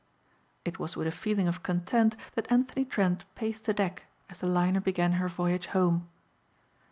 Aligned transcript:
It 0.65 0.79
was 0.79 0.95
with 0.97 1.05
a 1.05 1.11
feeling 1.11 1.47
of 1.47 1.61
content 1.61 2.15
that 2.33 2.51
Anthony 2.51 2.85
Trent 2.85 3.23
paced 3.35 3.65
the 3.65 3.73
deck 3.75 4.05
as 4.31 4.39
the 4.39 4.47
liner 4.47 4.81
began 4.81 5.11
her 5.11 5.27
voyage 5.29 5.67
home. 5.77 6.09